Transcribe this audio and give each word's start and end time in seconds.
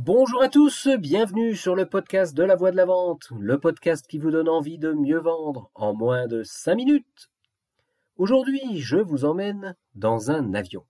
Bonjour 0.00 0.40
à 0.44 0.48
tous, 0.48 0.86
bienvenue 0.86 1.56
sur 1.56 1.74
le 1.74 1.84
podcast 1.84 2.32
de 2.32 2.44
la 2.44 2.54
voix 2.54 2.70
de 2.70 2.76
la 2.76 2.84
vente, 2.84 3.32
le 3.36 3.58
podcast 3.58 4.06
qui 4.06 4.18
vous 4.18 4.30
donne 4.30 4.48
envie 4.48 4.78
de 4.78 4.92
mieux 4.92 5.18
vendre 5.18 5.72
en 5.74 5.92
moins 5.92 6.28
de 6.28 6.44
5 6.44 6.76
minutes. 6.76 7.32
Aujourd'hui, 8.14 8.78
je 8.78 8.98
vous 8.98 9.24
emmène 9.24 9.74
dans 9.96 10.30
un 10.30 10.54
avion. 10.54 10.86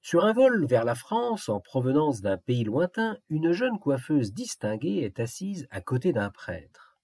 Sur 0.00 0.24
un 0.24 0.32
vol 0.32 0.64
vers 0.64 0.86
la 0.86 0.94
France 0.94 1.50
en 1.50 1.60
provenance 1.60 2.22
d'un 2.22 2.38
pays 2.38 2.64
lointain, 2.64 3.18
une 3.28 3.52
jeune 3.52 3.78
coiffeuse 3.78 4.32
distinguée 4.32 5.02
est 5.02 5.20
assise 5.20 5.68
à 5.70 5.82
côté 5.82 6.14
d'un 6.14 6.30
prêtre. 6.30 6.96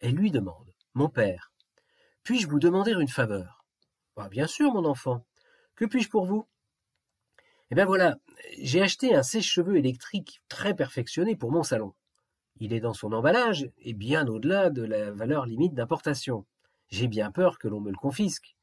Elle 0.00 0.16
lui 0.16 0.30
demande 0.30 0.74
Mon 0.92 1.08
père, 1.08 1.50
puis-je 2.24 2.46
vous 2.46 2.60
demander 2.60 2.92
une 2.92 3.08
faveur 3.08 3.64
bah, 4.18 4.28
Bien 4.28 4.46
sûr, 4.46 4.70
mon 4.70 4.84
enfant. 4.84 5.24
Que 5.76 5.86
puis-je 5.86 6.10
pour 6.10 6.26
vous? 6.26 6.46
Eh 7.70 7.74
bien 7.74 7.86
voilà, 7.86 8.16
j'ai 8.58 8.82
acheté 8.82 9.14
un 9.14 9.22
sèche-cheveux 9.22 9.76
électrique 9.76 10.42
très 10.48 10.74
perfectionné 10.74 11.36
pour 11.36 11.52
mon 11.52 11.62
salon. 11.62 11.94
Il 12.58 12.72
est 12.72 12.80
dans 12.80 12.94
son 12.94 13.12
emballage 13.12 13.70
et 13.78 13.94
bien 13.94 14.26
au-delà 14.26 14.70
de 14.70 14.82
la 14.82 15.10
valeur 15.10 15.46
limite 15.46 15.74
d'importation. 15.74 16.44
J'ai 16.88 17.08
bien 17.08 17.30
peur 17.30 17.58
que 17.58 17.68
l'on 17.68 17.80
me 17.80 17.90
le 17.90 17.96
confisque. 17.96 18.56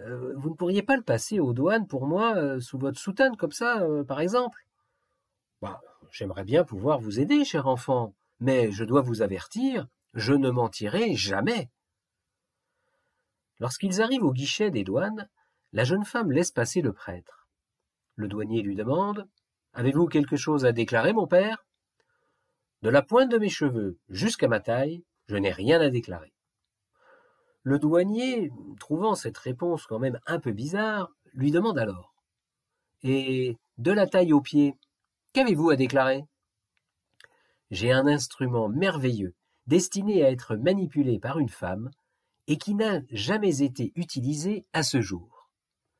Euh, 0.00 0.34
vous 0.36 0.50
ne 0.50 0.54
pourriez 0.54 0.82
pas 0.82 0.96
le 0.96 1.02
passer 1.02 1.40
aux 1.40 1.52
douanes 1.52 1.86
pour 1.86 2.06
moi 2.06 2.36
euh, 2.36 2.60
sous 2.60 2.78
votre 2.78 3.00
soutane 3.00 3.36
comme 3.36 3.52
ça, 3.52 3.80
euh, 3.82 4.04
par 4.04 4.20
exemple? 4.20 4.64
Bah, 5.60 5.80
J'aimerais 6.10 6.44
bien 6.44 6.64
pouvoir 6.64 7.00
vous 7.00 7.20
aider, 7.20 7.44
cher 7.44 7.66
enfant, 7.66 8.14
mais 8.40 8.72
je 8.72 8.84
dois 8.84 9.02
vous 9.02 9.22
avertir, 9.22 9.86
je 10.14 10.32
ne 10.32 10.50
mentirai 10.50 11.14
jamais. 11.14 11.70
Lorsqu'ils 13.60 14.00
arrivent 14.00 14.24
au 14.24 14.32
guichet 14.32 14.70
des 14.70 14.84
douanes, 14.84 15.28
la 15.72 15.84
jeune 15.84 16.04
femme 16.04 16.32
laisse 16.32 16.50
passer 16.50 16.80
le 16.80 16.92
prêtre. 16.92 17.37
Le 18.18 18.26
douanier 18.26 18.62
lui 18.62 18.74
demande 18.74 19.28
Avez-vous 19.74 20.06
quelque 20.08 20.34
chose 20.34 20.64
à 20.64 20.72
déclarer, 20.72 21.12
mon 21.12 21.28
père? 21.28 21.64
De 22.82 22.88
la 22.88 23.00
pointe 23.00 23.30
de 23.30 23.38
mes 23.38 23.48
cheveux 23.48 23.96
jusqu'à 24.08 24.48
ma 24.48 24.58
taille, 24.58 25.04
je 25.28 25.36
n'ai 25.36 25.52
rien 25.52 25.80
à 25.80 25.88
déclarer. 25.88 26.32
Le 27.62 27.78
douanier, 27.78 28.50
trouvant 28.80 29.14
cette 29.14 29.38
réponse 29.38 29.86
quand 29.86 30.00
même 30.00 30.18
un 30.26 30.40
peu 30.40 30.50
bizarre, 30.50 31.12
lui 31.32 31.52
demande 31.52 31.78
alors 31.78 32.12
Et 33.04 33.56
de 33.76 33.92
la 33.92 34.08
taille 34.08 34.32
aux 34.32 34.40
pieds, 34.40 34.74
qu'avez-vous 35.32 35.70
à 35.70 35.76
déclarer? 35.76 36.24
J'ai 37.70 37.92
un 37.92 38.08
instrument 38.08 38.68
merveilleux, 38.68 39.36
destiné 39.68 40.24
à 40.24 40.30
être 40.32 40.56
manipulé 40.56 41.20
par 41.20 41.38
une 41.38 41.50
femme, 41.50 41.88
et 42.48 42.58
qui 42.58 42.74
n'a 42.74 43.00
jamais 43.12 43.62
été 43.62 43.92
utilisé 43.94 44.66
à 44.72 44.82
ce 44.82 45.00
jour. 45.00 45.48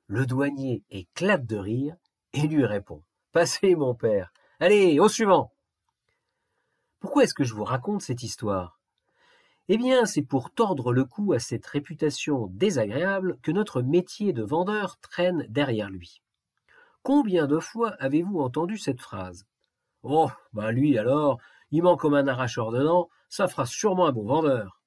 Le 0.09 0.27
douanier 0.27 0.83
éclate 0.91 1.47
de 1.47 1.56
rire 1.56 1.95
et 2.33 2.47
lui 2.47 2.65
répond 2.65 3.03
Passez, 3.33 3.75
mon 3.75 3.95
père. 3.95 4.33
Allez, 4.61 4.98
au 5.01 5.09
suivant. 5.09 5.53
Pourquoi 7.01 7.25
est-ce 7.25 7.34
que 7.34 7.45
je 7.45 7.55
vous 7.55 7.65
raconte 7.65 8.03
cette 8.03 8.23
histoire? 8.23 8.79
Eh 9.69 9.77
bien, 9.77 10.07
c'est 10.07 10.23
pour 10.23 10.51
tordre 10.51 10.93
le 10.93 11.05
cou 11.05 11.34
à 11.34 11.39
cette 11.39 11.67
réputation 11.67 12.47
désagréable 12.49 13.39
que 13.43 13.53
notre 13.53 13.83
métier 13.83 14.33
de 14.33 14.43
vendeur 14.43 14.99
traîne 14.99 15.47
derrière 15.49 15.91
lui. 15.91 16.23
Combien 17.03 17.47
de 17.47 17.59
fois 17.59 17.91
avez-vous 18.01 18.41
entendu 18.41 18.79
cette 18.79 19.01
phrase? 19.01 19.47
Oh, 20.03 20.31
ben 20.55 20.71
lui 20.71 20.97
alors, 20.97 21.39
il 21.71 21.83
ment 21.83 21.97
comme 21.97 22.15
un 22.15 22.27
arracheur 22.27 22.71
de 22.71 22.83
dents, 22.83 23.11
ça 23.29 23.47
fera 23.47 23.67
sûrement 23.67 24.06
un 24.06 24.12
bon 24.12 24.25
vendeur. 24.25 24.81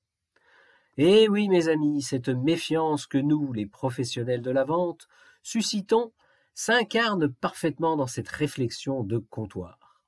Eh 0.97 1.29
oui, 1.29 1.47
mes 1.47 1.67
amis, 1.67 2.01
cette 2.01 2.29
méfiance 2.29 3.05
que 3.05 3.17
nous, 3.17 3.53
les 3.53 3.67
professionnels 3.67 4.41
de 4.41 4.51
la 4.51 4.63
vente, 4.63 5.07
suscitons 5.43 6.11
s'incarne 6.53 7.29
parfaitement 7.29 7.95
dans 7.95 8.07
cette 8.07 8.29
réflexion 8.29 9.03
de 9.03 9.17
comptoir. 9.17 10.01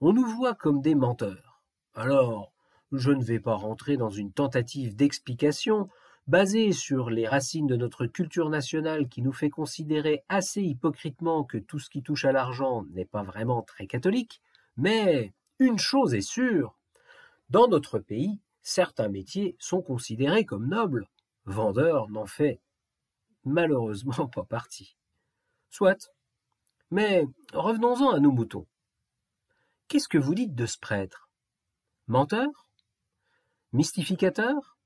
On 0.00 0.12
nous 0.12 0.26
voit 0.26 0.54
comme 0.54 0.80
des 0.80 0.94
menteurs. 0.94 1.62
Alors, 1.94 2.52
je 2.92 3.10
ne 3.10 3.24
vais 3.24 3.40
pas 3.40 3.54
rentrer 3.54 3.96
dans 3.96 4.10
une 4.10 4.32
tentative 4.32 4.94
d'explication 4.94 5.88
basée 6.26 6.72
sur 6.72 7.10
les 7.10 7.26
racines 7.26 7.66
de 7.66 7.76
notre 7.76 8.06
culture 8.06 8.48
nationale 8.48 9.08
qui 9.08 9.22
nous 9.22 9.32
fait 9.32 9.50
considérer 9.50 10.24
assez 10.28 10.62
hypocritement 10.62 11.44
que 11.44 11.58
tout 11.58 11.78
ce 11.78 11.90
qui 11.90 12.02
touche 12.02 12.24
à 12.24 12.32
l'argent 12.32 12.84
n'est 12.92 13.04
pas 13.04 13.22
vraiment 13.22 13.62
très 13.62 13.86
catholique, 13.86 14.40
mais 14.76 15.32
une 15.58 15.78
chose 15.78 16.14
est 16.14 16.20
sûre, 16.20 16.76
dans 17.50 17.68
notre 17.68 17.98
pays, 17.98 18.40
certains 18.62 19.08
métiers 19.08 19.54
sont 19.58 19.82
considérés 19.82 20.44
comme 20.44 20.68
nobles. 20.68 21.08
Vendeur 21.44 22.08
n'en 22.08 22.26
fait 22.26 22.60
malheureusement 23.44 24.26
pas 24.26 24.44
partie. 24.44 24.96
Soit. 25.74 26.12
Mais 26.92 27.24
revenons-en 27.52 28.10
à 28.10 28.20
nos 28.20 28.30
moutons. 28.30 28.64
Qu'est-ce 29.88 30.06
que 30.06 30.18
vous 30.18 30.36
dites 30.36 30.54
de 30.54 30.66
ce 30.66 30.78
prêtre? 30.78 31.28
Menteur? 32.06 32.68
Mystificateur? 33.72 34.78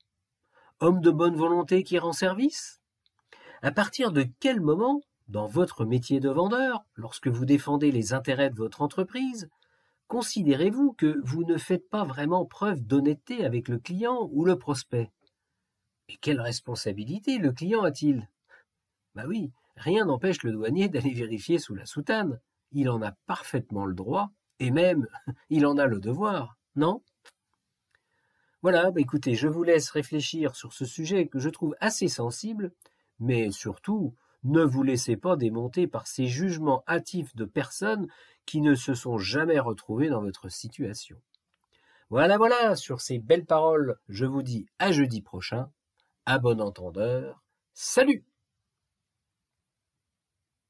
Homme 0.81 1.03
de 1.03 1.11
bonne 1.11 1.37
volonté 1.37 1.83
qui 1.83 1.99
rend 1.99 2.15
service? 2.15 2.81
À 3.61 3.71
partir 3.71 4.13
de 4.13 4.25
quel 4.41 4.63
moment, 4.63 5.03
dans 5.27 5.47
votre 5.47 5.85
métier 5.85 6.21
de 6.21 6.31
vendeur, 6.31 6.87
lorsque 6.95 7.29
vous 7.29 7.45
défendez 7.45 7.93
les 7.93 8.15
intérêts 8.15 8.49
de 8.49 8.57
votre 8.57 8.81
entreprise, 8.81 9.51
considérez-vous 10.07 10.95
que 10.95 11.21
vous 11.23 11.45
ne 11.45 11.59
faites 11.59 11.87
pas 11.91 12.05
vraiment 12.05 12.47
preuve 12.47 12.81
d'honnêteté 12.81 13.45
avec 13.45 13.69
le 13.69 13.79
client 13.79 14.27
ou 14.33 14.43
le 14.47 14.57
prospect? 14.57 15.13
Et 16.09 16.17
quelle 16.17 16.41
responsabilité 16.41 17.37
le 17.37 17.53
client 17.53 17.83
a-t-il? 17.83 18.27
Bah 19.15 19.25
oui, 19.27 19.53
Rien 19.79 20.05
n'empêche 20.05 20.43
le 20.43 20.53
douanier 20.53 20.89
d'aller 20.89 21.15
vérifier 21.15 21.59
sous 21.59 21.75
la 21.75 21.87
soutane. 21.87 22.41
Il 22.73 22.91
en 22.91 23.01
a 23.03 23.13
parfaitement 23.27 23.87
le 23.87 23.95
droit, 23.95 24.31
et 24.59 24.71
même 24.71 25.07
il 25.51 25.67
en 25.67 25.79
a 25.79 25.87
le 25.87 26.01
devoir, 26.01 26.57
non? 26.77 27.03
Voilà, 28.63 28.91
bah 28.91 29.01
écoutez, 29.01 29.35
je 29.35 29.47
vous 29.47 29.63
laisse 29.63 29.91
réfléchir 29.91 30.57
sur 30.57 30.73
ce 30.73 30.85
sujet 30.85 31.29
que 31.29 31.39
je 31.39 31.49
trouve 31.49 31.77
assez 31.81 32.09
sensible, 32.09 32.73
mais 33.21 33.53
surtout, 33.53 34.17
ne 34.43 34.63
vous 34.63 34.83
laissez 34.83 35.17
pas 35.17 35.37
démonter 35.37 35.87
par 35.87 36.09
ces 36.09 36.27
jugements 36.27 36.83
hâtifs 36.89 37.35
de 37.37 37.45
personnes 37.45 38.09
qui 38.47 38.61
ne 38.61 38.75
se 38.75 38.95
sont 38.95 39.17
jamais 39.17 39.61
retrouvées 39.61 40.09
dans 40.09 40.23
votre 40.23 40.49
situation. 40.49 41.21
Voilà, 42.11 42.37
voilà, 42.37 42.75
sur 42.75 43.01
ces 43.01 43.19
belles 43.19 43.45
paroles, 43.45 43.97
je 44.09 44.27
vous 44.27 44.43
dis 44.43 44.67
à 44.79 44.91
jeudi 44.91 45.23
prochain. 45.23 45.71
À 46.27 46.39
bon 46.39 46.61
entendeur. 46.61 47.43
Salut 47.75 48.25